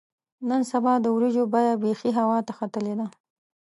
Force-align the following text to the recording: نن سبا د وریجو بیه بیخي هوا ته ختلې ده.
نن 0.49 0.61
سبا 0.71 0.93
د 0.99 1.05
وریجو 1.15 1.43
بیه 1.53 1.73
بیخي 1.83 2.11
هوا 2.19 2.39
ته 2.47 2.51
ختلې 2.59 2.93
ده. 2.99 3.07